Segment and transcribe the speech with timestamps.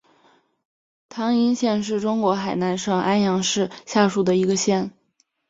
[1.09, 4.89] 汤阴县是中国河南省安阳市下属的一个县。